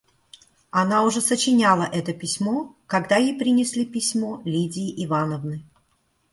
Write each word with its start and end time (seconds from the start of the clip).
Она 0.71 1.03
уже 1.03 1.21
сочиняла 1.21 1.83
это 1.83 2.11
письмо, 2.11 2.75
когда 2.87 3.17
ей 3.17 3.37
принесли 3.37 3.85
письмо 3.85 4.41
Лидии 4.45 4.91
Ивановны. 5.05 5.63